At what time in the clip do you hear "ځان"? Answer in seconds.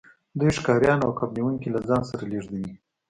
1.87-2.01